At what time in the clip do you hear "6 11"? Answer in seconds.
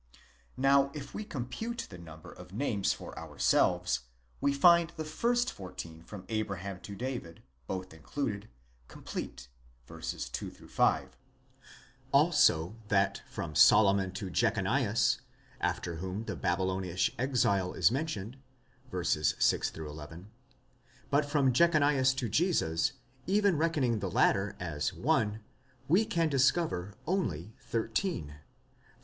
18.91-20.31